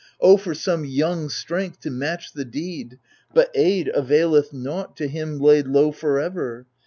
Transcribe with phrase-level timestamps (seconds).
[0.19, 2.97] O for some young strength To match the need!
[3.35, 6.65] but aid availeth nought To him laid low for ever.